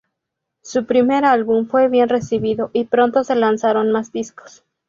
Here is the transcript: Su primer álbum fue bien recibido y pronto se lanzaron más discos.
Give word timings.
Su 0.63 0.87
primer 0.87 1.25
álbum 1.25 1.67
fue 1.67 1.87
bien 1.87 2.09
recibido 2.09 2.71
y 2.73 2.85
pronto 2.85 3.23
se 3.23 3.35
lanzaron 3.35 3.91
más 3.91 4.11
discos. 4.11 4.63